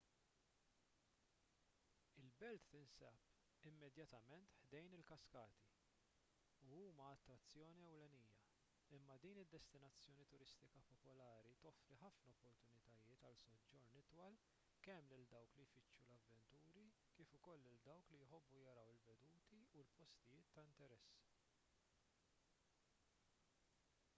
il-belt 2.21 2.63
tinsab 2.69 3.25
immedjatament 3.69 4.53
ħdejn 4.61 4.95
il-kaskati 4.99 5.65
u 6.69 6.79
huma 6.85 7.09
l-attrazzjoni 7.09 7.83
ewlenija 7.89 8.31
imma 8.99 9.17
din 9.27 9.41
id-destinazzjoni 9.43 10.25
turistika 10.33 10.81
popolari 10.89 11.53
toffri 11.67 11.99
ħafna 12.05 12.33
opportunitajiet 12.39 13.27
għal 13.29 13.37
soġġorn 13.43 13.99
itwal 14.03 14.39
kemm 14.89 15.13
lil 15.13 15.27
dawk 15.37 15.61
li 15.61 15.67
jfittxu 15.69 16.09
l-avventuri 16.11 16.87
kif 17.19 17.37
ukoll 17.41 17.65
lil 17.69 17.79
dawk 17.91 18.13
li 18.15 18.23
jħobbu 18.25 18.65
jaraw 18.69 18.89
il-veduti 18.97 19.61
u 19.75 19.85
l-postijiet 19.85 20.57
ta' 20.57 20.67
interess 20.73 21.23